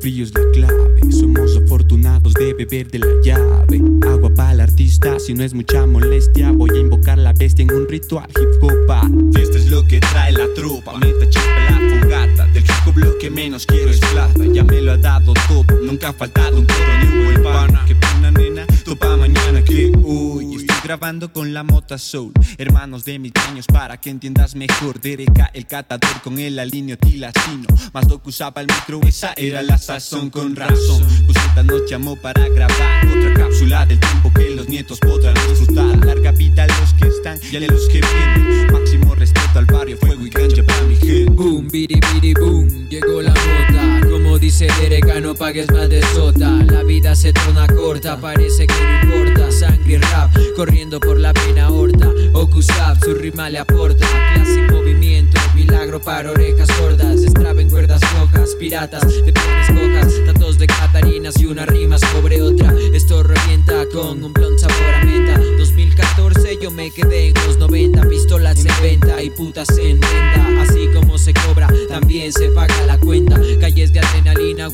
frío 0.00 0.24
es 0.24 0.34
la 0.34 0.50
clave. 0.52 1.12
Somos 1.12 1.56
afortunados 1.56 2.34
de 2.34 2.54
beber 2.54 2.90
de 2.90 2.98
la 2.98 3.20
llave. 3.22 3.82
Agua 4.08 4.30
para 4.34 4.52
el 4.52 4.60
artista, 4.60 5.18
si 5.18 5.34
no 5.34 5.44
es 5.44 5.54
mucha 5.54 5.86
molestia. 5.86 6.50
Voy 6.52 6.70
a 6.70 6.78
invocar 6.78 7.18
la 7.18 7.32
bestia 7.32 7.64
en 7.64 7.72
un 7.72 7.88
ritual 7.88 8.28
hip 8.30 8.62
hop. 8.62 9.34
Fiesta 9.34 9.58
es 9.58 9.70
lo 9.70 9.84
que 9.84 10.00
trae 10.00 10.32
la 10.32 10.46
tropa. 10.54 10.96
Meta 10.98 11.28
chispa 11.28 11.70
la 11.70 12.00
fogata. 12.00 12.46
Del 12.46 12.64
hip 12.64 12.86
hop 12.86 12.96
lo 12.96 13.18
que 13.18 13.30
menos 13.30 13.66
quiero 13.66 13.90
es 13.90 14.00
plata. 14.00 14.44
Ya 14.52 14.64
me 14.64 14.80
lo 14.80 14.92
ha 14.92 14.96
dado 14.96 15.34
todo. 15.48 15.80
Nunca 15.84 16.08
ha 16.08 16.12
faltado 16.12 16.58
un 16.58 16.66
coro 16.66 16.99
grabando 20.90 21.32
con 21.32 21.54
la 21.54 21.62
Mota 21.62 21.98
Soul. 21.98 22.32
Hermanos 22.58 23.04
de 23.04 23.20
mis 23.20 23.30
años 23.48 23.64
para 23.68 24.00
que 24.00 24.10
entiendas 24.10 24.56
mejor. 24.56 25.00
Dereca 25.00 25.48
el 25.54 25.64
catador 25.64 26.20
con 26.20 26.36
el 26.40 26.58
alineo 26.58 26.98
tilatino. 26.98 27.68
Más 27.92 28.08
que 28.08 28.28
usaba 28.28 28.60
el 28.60 28.66
micro, 28.66 29.00
esa 29.06 29.32
era 29.36 29.62
la 29.62 29.78
sazón 29.78 30.30
con 30.30 30.56
razón. 30.56 31.06
Esta 31.28 31.62
nos 31.62 31.88
llamó 31.88 32.16
para 32.16 32.48
grabar 32.48 33.06
otra 33.06 33.34
cápsula 33.34 33.86
del 33.86 34.00
tiempo 34.00 34.32
que 34.34 34.50
los 34.50 34.68
nietos 34.68 34.98
podrán 34.98 35.34
disfrutar. 35.48 36.04
Larga 36.04 36.32
vida 36.32 36.64
a 36.64 36.66
los 36.66 36.92
que 36.94 37.06
están 37.06 37.38
y 37.52 37.56
a 37.56 37.60
los 37.70 37.86
que 37.86 38.00
vienen. 38.00 38.72
Máximo 38.72 39.14
respeto 39.14 39.60
al 39.60 39.66
barrio, 39.66 39.96
fuego 39.96 40.26
y 40.26 40.30
cancha 40.30 40.64
para 40.64 40.82
mi 40.82 40.96
gente. 40.96 41.30
Boom, 41.30 41.68
biri, 41.68 42.00
biri, 42.14 42.34
boom, 42.34 42.79
No 45.20 45.34
pagues 45.34 45.70
más 45.70 45.88
de 45.90 46.02
sota. 46.14 46.48
La 46.70 46.82
vida 46.82 47.14
se 47.14 47.32
torna 47.34 47.66
corta, 47.66 48.18
parece 48.18 48.66
que 48.66 48.74
no 48.74 49.02
importa. 49.02 49.52
Sangre 49.52 49.92
y 49.92 49.96
rap, 49.98 50.34
corriendo 50.56 50.98
por 50.98 51.20
la 51.20 51.34
pena 51.34 51.68
horta. 51.68 52.10
Okusap, 52.32 53.04
su 53.04 53.14
rima 53.14 53.50
le 53.50 53.58
aporta. 53.58 54.06
Clase 54.34 54.62
movimiento, 54.72 55.38
milagro 55.54 56.00
para 56.00 56.30
orejas 56.30 56.68
sordas. 56.76 57.20
Destraben 57.20 57.68
cuerdas 57.68 58.00
flojas, 58.00 58.54
piratas 58.58 59.06
de 59.06 59.32
piones 59.32 59.66
cojas. 59.68 60.26
Datos 60.26 60.58
de 60.58 60.66
Catarinas 60.66 61.38
y 61.38 61.46
una 61.46 61.66
rima 61.66 61.98
sobre 61.98 62.40
otra. 62.40 62.74
Esto 62.94 63.22
revienta 63.22 63.86
con 63.92 64.24
un 64.24 64.32
blond 64.32 64.58
sabor 64.58 64.94
a 64.94 65.04
menta. 65.04 65.38
2014 65.58 66.58
yo 66.62 66.70
me 66.70 66.90
quedé 66.90 67.28
en 67.28 67.34
los 67.46 67.58
90. 67.58 68.08
Pistolas 68.08 68.64
en 68.64 68.82
venta 68.82 69.22
y 69.22 69.28
putas 69.30 69.68
en 69.78 70.00
venta. 70.00 70.62
Así 70.62 70.88
como 70.94 71.18
se 71.18 71.34
cobra, 71.34 71.68
también 71.88 72.32
se 72.32 72.48
paga 72.50 72.74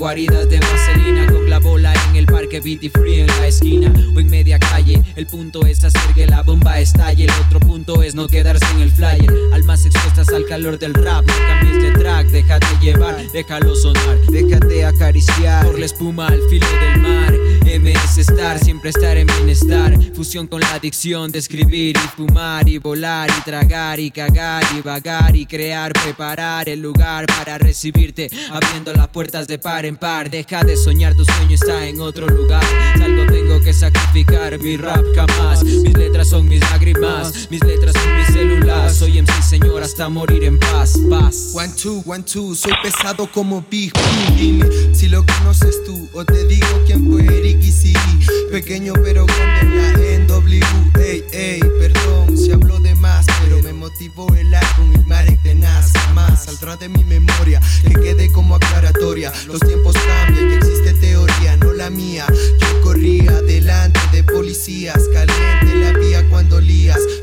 guaridas 0.06 0.48
de 0.48 0.60
vaselina. 0.60 1.26
Con 1.26 1.50
la 1.50 1.58
bola 1.58 1.92
en 2.08 2.14
el 2.14 2.26
parque, 2.26 2.60
Viti 2.60 2.88
Free 2.88 3.22
en 3.22 3.26
la 3.26 3.48
esquina. 3.48 3.92
O 4.14 4.20
en 4.20 4.28
media 4.28 4.56
calle. 4.56 5.02
El 5.16 5.26
punto 5.26 5.66
es 5.66 5.82
hacer 5.82 6.14
que 6.14 6.28
la 6.28 6.42
bomba 6.42 6.78
estalle. 6.78 7.24
El 7.24 7.32
otro 7.44 7.58
punto 7.58 8.04
es 8.04 8.14
no 8.14 8.28
quedarse 8.28 8.64
en 8.76 8.82
el 8.82 8.92
flyer. 8.92 9.34
Almas 9.52 9.84
expuestas 9.84 10.28
al 10.28 10.46
calor 10.46 10.78
del 10.78 10.94
rap. 10.94 11.26
No 11.26 11.34
cambies 11.48 11.82
de 11.82 11.90
track, 11.90 12.28
déjate 12.28 12.66
llevar, 12.80 13.16
déjalo 13.32 13.74
sonar. 13.74 14.16
Déjate 14.30 14.84
acariciar 14.84 15.66
por 15.66 15.76
la 15.76 15.86
espuma 15.86 16.28
al 16.28 16.40
filo 16.48 16.68
del 16.68 17.02
mar. 17.02 17.34
M 17.64 17.92
es 17.92 18.18
estar, 18.18 18.60
siempre 18.86 18.90
estar 18.90 19.16
en 19.16 19.26
bienestar. 19.26 20.14
Fusión 20.14 20.46
con 20.46 20.60
la 20.60 20.74
adicción 20.74 21.30
de 21.30 21.38
escribir 21.38 21.96
y 21.96 22.08
fumar 22.16 22.68
y 22.68 22.78
volar 22.78 23.28
y 23.30 23.42
tragar 23.42 23.98
y 23.98 24.10
cagar 24.10 24.64
y 24.76 24.80
vagar 24.80 25.36
y 25.36 25.46
crear, 25.46 25.92
preparar 25.92 26.68
el 26.68 26.80
lugar 26.80 27.26
para 27.26 27.58
recibirte. 27.58 28.30
Abriendo 28.50 28.92
las 28.92 29.08
puertas 29.08 29.46
de 29.46 29.58
par 29.58 29.84
en 29.84 29.96
par. 29.96 30.30
Deja 30.30 30.62
de 30.62 30.76
soñar, 30.76 31.14
tu 31.14 31.24
sueño 31.24 31.54
está 31.54 31.86
en 31.86 32.00
otro 32.00 32.28
lugar. 32.28 32.64
Salgo, 32.98 33.26
tengo 33.26 33.60
que 33.60 33.72
sacrificar 33.72 34.58
mi 34.58 34.76
rap 34.76 35.04
jamás. 35.14 35.64
Mis 35.64 35.96
letras 35.96 36.28
son 36.28 36.48
mis 36.48 36.60
lágrimas, 36.60 37.48
mis 37.50 37.62
letras 37.64 37.94
son 37.94 38.16
mis 38.16 38.26
células. 38.28 38.96
Soy 38.96 39.20
MC 39.20 39.42
señor 39.42 39.82
hasta 39.82 40.08
morir 40.08 40.44
en 40.44 40.58
paz, 40.58 40.98
paz. 41.10 41.52
One, 41.54 41.72
two, 41.80 42.02
one, 42.06 42.22
two, 42.22 42.54
soy 42.54 42.72
pesado 42.82 43.30
como 43.32 43.64
Big. 43.70 43.92
Dime 44.36 44.66
si 44.94 45.08
lo 45.08 45.24
conoces 45.26 45.76
tú 45.84 46.08
o 46.12 46.24
te 46.24 46.46
digo 46.46 46.66
quién 46.86 47.10
fue 47.10 47.24
Eric 47.24 47.62
y 47.62 47.72
sí. 47.72 47.94
Pequeño 48.50 48.75
pero 49.02 49.24
grande 49.24 50.14
en 50.14 50.26
la. 50.26 50.60
Ey, 51.00 51.24
ey, 51.32 51.60
perdón 51.78 52.36
si 52.36 52.52
hablo 52.52 52.78
de 52.78 52.94
más, 52.96 53.24
pero 53.42 53.62
me 53.62 53.72
motivó 53.72 54.26
el 54.34 54.54
álbum 54.54 54.92
y 54.92 54.98
Marek 55.08 55.40
tenaz. 55.42 55.92
Jamás 55.92 56.44
saldrá 56.44 56.76
de 56.76 56.90
mi 56.90 57.02
memoria 57.04 57.60
que 57.82 57.94
quede 57.94 58.30
como 58.30 58.56
aclaratoria. 58.56 59.32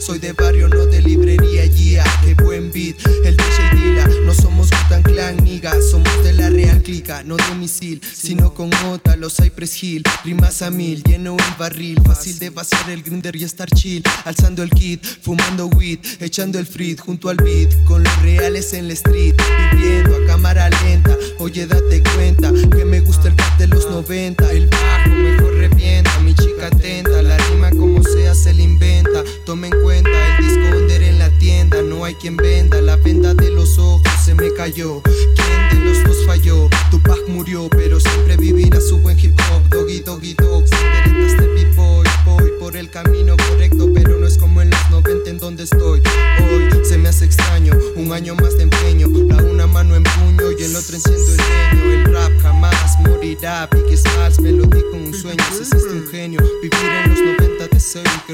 Soy 0.05 0.19
de 0.19 0.33
barrio, 0.33 0.67
no 0.67 0.85
de 0.85 1.01
librería, 1.01 1.65
yeah. 1.65 2.03
Qué 2.25 2.33
buen 2.33 2.73
beat, 2.73 2.97
el 3.23 3.37
DJ 3.37 3.69
Dila. 3.73 4.07
No 4.25 4.33
somos 4.33 4.69
Gutan 4.69 5.01
Clan, 5.01 5.37
niga. 5.41 5.71
Somos 5.81 6.11
de 6.25 6.33
la 6.33 6.49
real 6.49 6.83
clica, 6.83 7.23
no 7.23 7.37
de 7.37 7.55
misil, 7.55 8.01
sino 8.13 8.53
con 8.53 8.69
mota, 8.83 9.15
los 9.15 9.37
Cypress 9.37 9.81
Hill. 9.81 10.03
Rimas 10.25 10.61
a 10.61 10.71
mil, 10.71 11.01
lleno 11.03 11.37
el 11.37 11.55
barril. 11.57 12.01
Fácil 12.05 12.37
de 12.37 12.49
vaciar 12.49 12.89
el 12.89 13.01
grinder 13.01 13.37
y 13.37 13.45
estar 13.45 13.69
chill. 13.69 14.03
Alzando 14.25 14.61
el 14.61 14.71
kit, 14.71 15.01
fumando 15.05 15.67
weed, 15.67 15.99
echando 16.19 16.59
el 16.59 16.67
frit 16.67 16.99
junto 16.99 17.29
al 17.29 17.37
beat. 17.37 17.73
Con 17.85 18.03
los 18.03 18.21
reales 18.23 18.73
en 18.73 18.89
la 18.89 18.95
street, 18.95 19.35
viviendo 19.71 20.17
a 20.17 20.25
cámara 20.27 20.69
lenta. 20.83 21.15
Oye, 21.39 21.65
date 21.65 22.03
cuenta 22.13 22.51
que 22.75 22.83
me 22.83 22.99
gusta 22.99 23.29
el 23.29 23.37
rap 23.37 23.57
de 23.57 23.67
los 23.67 23.89
90. 23.89 24.42
Hay 32.13 32.19
quien 32.19 32.37
venda, 32.37 32.79
la 32.81 32.95
venda 32.95 33.33
de 33.33 33.49
los 33.49 33.77
ojos 33.77 34.01
se 34.23 34.35
me 34.35 34.53
cayó. 34.53 35.01
¿Quién 35.01 35.69
de 35.69 35.89
los 35.89 36.03
dos 36.03 36.25
falló? 36.25 36.69
Tupac 36.91 37.27
murió, 37.27 37.67
pero 37.69 37.99
siempre 37.99 38.37
vivirá 38.37 38.79
su 38.79 38.99
buen 38.99 39.17
hip 39.17 39.39
hop. 39.51 39.67
Doggy, 39.69 39.99
doggy, 40.01 40.33
dog. 40.35 40.63
Senderetas 40.67 41.37
de 41.37 41.47
b-boy, 41.47 42.07
voy 42.25 42.51
por 42.59 42.77
el 42.77 42.89
camino 42.89 43.35
correcto, 43.37 43.89
pero 43.93 44.17
no 44.19 44.27
es 44.27 44.37
como 44.37 44.61
en 44.61 44.69
los 44.69 44.89
90 44.91 45.29
en 45.29 45.39
donde 45.39 45.63
estoy. 45.63 46.01
Hoy 46.39 46.69
se 46.83 46.97
me 46.97 47.09
hace 47.09 47.25
extraño, 47.25 47.73
un 47.95 48.11
año 48.11 48.35
más 48.35 48.57
de 48.57 48.63
empeño. 48.63 49.07
La 49.29 49.37
una 49.37 49.65
mano 49.65 49.95
en 49.95 50.03
puño 50.03 50.51
y 50.51 50.63
el 50.63 50.75
otro 50.75 50.95
enciendo 50.95 51.31
el 51.31 51.37
leño. 51.37 51.93
El 51.93 52.13
rap 52.13 52.31
jamás 52.41 52.99
morirá. 52.99 53.67
Pique 53.69 53.97
Smalls, 53.97 54.39
melodía 54.39 54.83
con 54.91 55.01
un 55.01 55.13
sueño. 55.13 55.43
Ese 55.51 55.75
es 55.75 55.83
un 55.83 56.07
genio. 56.11 56.41
Vivir 56.61 56.79
en 56.83 57.09
los 57.09 57.19
90 57.19 57.67
deseo 57.69 58.03
que 58.27 58.33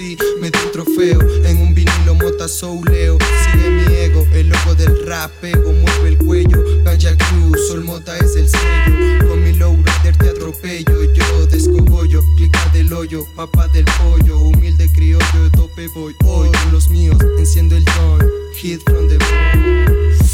Me 0.00 0.48
dé 0.48 0.58
un 0.64 0.70
trofeo. 0.70 1.18
En 1.44 1.58
un 1.60 1.74
vinilo 1.74 2.14
mota 2.14 2.46
souleo. 2.46 3.18
Sigue 3.50 3.68
mi 3.68 3.94
ego, 3.96 4.24
el 4.32 4.48
logo 4.48 4.76
del 4.76 5.04
rap 5.06 5.28
pego, 5.40 5.72
mueve 5.72 6.10
el 6.10 6.18
cuello. 6.18 6.62
Ganja 6.84 7.16
Cruz, 7.16 7.66
Sol 7.66 7.82
Mota 7.82 8.16
es 8.16 8.36
el 8.36 8.48
sello. 8.48 9.28
Con 9.28 9.42
mi 9.42 9.54
lowrider 9.54 10.16
te 10.16 10.28
atropello. 10.28 11.12
Yo 11.12 11.46
descogollo, 11.48 12.22
clica 12.36 12.64
del 12.72 12.92
hoyo, 12.92 13.26
papá 13.34 13.66
del 13.68 13.86
pollo. 14.00 14.38
Humilde 14.38 14.88
criollo, 14.92 15.50
tope 15.56 15.88
voy. 15.88 16.14
Hoy 16.24 16.48
con 16.48 16.72
los 16.72 16.88
míos, 16.88 17.18
enciendo 17.36 17.76
el 17.76 17.84
joint. 17.90 18.30
Hit 18.54 18.80
from 18.84 19.08
the 19.08 19.18
bone. 19.18 20.27